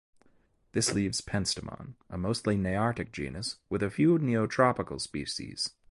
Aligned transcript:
This 0.71 0.95
leaves 0.95 1.21
"Penstemon" 1.21 1.93
a 2.09 2.17
mostly 2.17 2.57
nearctic 2.57 3.11
genus, 3.11 3.57
with 3.69 3.83
a 3.83 3.91
few 3.91 4.17
neotropical 4.17 4.99
species. 4.99 5.75